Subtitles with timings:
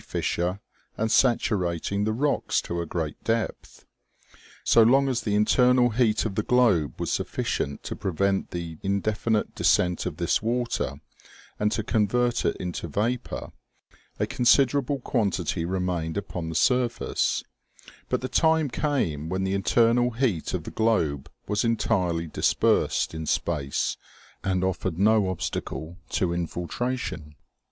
[0.03, 0.59] fissure,
[0.97, 3.85] and saturating the rocks to a great depth.
[4.63, 9.53] So long as the internal heat of the globe was sufficient to prevent the indefinite
[9.53, 10.99] descent of this water,
[11.59, 13.51] and to convert it into vapor,
[14.19, 17.43] a considerable quantity remained upon the surface;
[18.09, 23.27] but the time came when the internal heat of the globe was entirely dispersed in
[23.27, 23.97] space
[24.43, 27.35] and offered no ob stacle to infiltration.